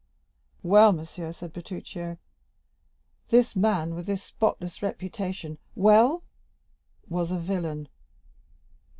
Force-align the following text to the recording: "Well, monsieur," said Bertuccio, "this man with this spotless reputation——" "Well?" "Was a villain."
"Well, 0.63 0.93
monsieur," 0.93 1.31
said 1.31 1.53
Bertuccio, 1.53 2.17
"this 3.29 3.55
man 3.55 3.93
with 3.93 4.07
this 4.07 4.23
spotless 4.23 4.81
reputation——" 4.81 5.59
"Well?" 5.75 6.23
"Was 7.07 7.29
a 7.29 7.37
villain." 7.37 7.87